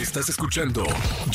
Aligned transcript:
Estás 0.00 0.28
escuchando 0.28 0.84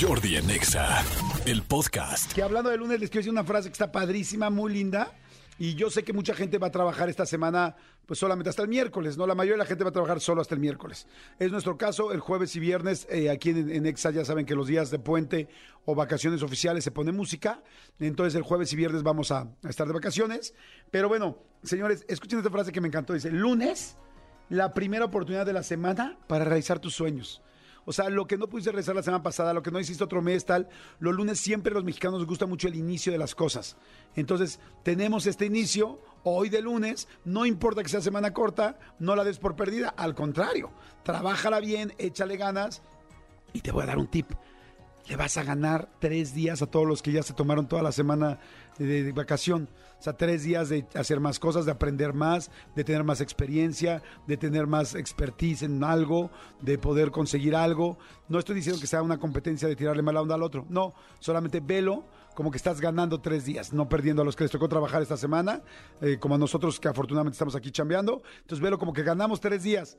Jordi 0.00 0.36
en 0.36 0.48
Exa, 0.48 1.02
el 1.46 1.62
podcast. 1.62 2.32
Que 2.32 2.44
hablando 2.44 2.70
de 2.70 2.76
lunes 2.76 3.00
les 3.00 3.10
quiero 3.10 3.22
decir 3.22 3.32
una 3.32 3.42
frase 3.42 3.68
que 3.68 3.72
está 3.72 3.90
padrísima, 3.90 4.50
muy 4.50 4.72
linda. 4.72 5.10
Y 5.58 5.74
yo 5.74 5.90
sé 5.90 6.04
que 6.04 6.12
mucha 6.12 6.32
gente 6.32 6.58
va 6.58 6.68
a 6.68 6.70
trabajar 6.70 7.08
esta 7.08 7.26
semana 7.26 7.74
pues 8.06 8.20
solamente 8.20 8.50
hasta 8.50 8.62
el 8.62 8.68
miércoles, 8.68 9.16
¿no? 9.16 9.26
La 9.26 9.34
mayoría 9.34 9.54
de 9.54 9.58
la 9.58 9.66
gente 9.66 9.82
va 9.82 9.90
a 9.90 9.92
trabajar 9.92 10.20
solo 10.20 10.40
hasta 10.40 10.54
el 10.54 10.60
miércoles. 10.60 11.08
Es 11.40 11.50
nuestro 11.50 11.76
caso, 11.76 12.12
el 12.12 12.20
jueves 12.20 12.54
y 12.54 12.60
viernes, 12.60 13.08
eh, 13.10 13.30
aquí 13.30 13.50
en, 13.50 13.68
en, 13.68 13.84
Exa 13.84 14.12
ya 14.12 14.24
saben 14.24 14.46
que 14.46 14.54
los 14.54 14.68
días 14.68 14.92
de 14.92 15.00
puente 15.00 15.48
o 15.84 15.96
vacaciones 15.96 16.40
oficiales 16.44 16.84
se 16.84 16.92
pone 16.92 17.10
música, 17.10 17.64
entonces 17.98 18.36
el 18.36 18.42
jueves 18.42 18.72
y 18.72 18.76
viernes 18.76 19.02
vamos 19.02 19.32
a, 19.32 19.40
a 19.40 19.68
estar 19.68 19.88
de 19.88 19.92
vacaciones. 19.92 20.54
Pero 20.92 21.08
bueno, 21.08 21.36
señores, 21.64 22.04
escuchen 22.06 22.38
esta 22.38 22.50
frase 22.50 22.70
que 22.70 22.80
me 22.80 22.86
encantó, 22.86 23.12
dice, 23.12 23.32
lunes, 23.32 23.96
la 24.50 24.72
primera 24.72 25.04
oportunidad 25.04 25.46
de 25.46 25.52
la 25.52 25.64
semana 25.64 26.16
para 26.28 26.44
realizar 26.44 26.78
tus 26.78 26.94
sueños. 26.94 27.42
O 27.84 27.92
sea, 27.92 28.08
lo 28.08 28.26
que 28.26 28.36
no 28.36 28.48
pudiste 28.48 28.70
realizar 28.70 28.94
la 28.94 29.02
semana 29.02 29.22
pasada, 29.22 29.52
lo 29.52 29.62
que 29.62 29.70
no 29.70 29.80
hiciste 29.80 30.04
otro 30.04 30.22
mes, 30.22 30.44
tal, 30.44 30.68
los 31.00 31.14
lunes 31.14 31.40
siempre 31.40 31.72
los 31.72 31.84
mexicanos 31.84 32.20
nos 32.20 32.28
gusta 32.28 32.46
mucho 32.46 32.68
el 32.68 32.76
inicio 32.76 33.12
de 33.12 33.18
las 33.18 33.34
cosas. 33.34 33.76
Entonces, 34.14 34.60
tenemos 34.82 35.26
este 35.26 35.46
inicio 35.46 36.00
hoy 36.24 36.48
de 36.48 36.62
lunes, 36.62 37.08
no 37.24 37.46
importa 37.46 37.82
que 37.82 37.88
sea 37.88 38.00
semana 38.00 38.32
corta, 38.32 38.78
no 38.98 39.16
la 39.16 39.24
des 39.24 39.38
por 39.38 39.56
perdida, 39.56 39.88
al 39.96 40.14
contrario, 40.14 40.70
trabájala 41.02 41.60
bien, 41.60 41.94
échale 41.98 42.36
ganas 42.36 42.82
y 43.52 43.60
te 43.60 43.72
voy 43.72 43.82
a 43.82 43.86
dar 43.86 43.98
un 43.98 44.06
tip. 44.06 44.30
Le 45.08 45.16
vas 45.16 45.36
a 45.36 45.42
ganar 45.42 45.88
tres 45.98 46.32
días 46.32 46.62
a 46.62 46.66
todos 46.66 46.86
los 46.86 47.02
que 47.02 47.12
ya 47.12 47.22
se 47.22 47.32
tomaron 47.32 47.66
toda 47.66 47.82
la 47.82 47.92
semana 47.92 48.38
de, 48.78 49.10
vacación. 49.12 49.68
O 49.98 50.02
sea, 50.02 50.12
tres 50.14 50.44
días 50.44 50.68
de 50.68 50.86
hacer 50.94 51.20
más 51.20 51.38
cosas, 51.38 51.64
de 51.64 51.72
aprender 51.72 52.12
más, 52.12 52.50
de 52.74 52.84
tener 52.84 53.04
más 53.04 53.20
experiencia, 53.20 54.02
de 54.26 54.36
tener 54.36 54.66
más 54.66 54.94
expertise 54.94 55.62
en 55.62 55.82
algo, 55.82 56.30
de 56.60 56.78
poder 56.78 57.10
conseguir 57.10 57.54
algo. 57.56 57.98
No 58.28 58.38
estoy 58.38 58.54
diciendo 58.54 58.80
que 58.80 58.86
sea 58.86 59.02
una 59.02 59.18
competencia 59.18 59.68
de 59.68 59.76
tirarle 59.76 60.02
mala 60.02 60.22
onda 60.22 60.36
al 60.36 60.42
otro. 60.42 60.66
No, 60.68 60.92
solamente 61.18 61.60
velo 61.60 62.04
como 62.34 62.50
que 62.50 62.56
estás 62.56 62.80
ganando 62.80 63.20
tres 63.20 63.44
días, 63.44 63.72
no 63.72 63.88
perdiendo 63.88 64.22
a 64.22 64.24
los 64.24 64.36
que 64.36 64.44
les 64.44 64.50
tocó 64.50 64.68
trabajar 64.68 65.02
esta 65.02 65.16
semana, 65.16 65.62
eh, 66.00 66.18
como 66.18 66.34
a 66.36 66.38
nosotros 66.38 66.80
que 66.80 66.88
afortunadamente 66.88 67.34
estamos 67.34 67.54
aquí 67.54 67.70
chambeando. 67.70 68.22
Entonces 68.40 68.60
velo 68.60 68.78
como 68.78 68.92
que 68.92 69.02
ganamos 69.02 69.40
tres 69.40 69.62
días. 69.62 69.98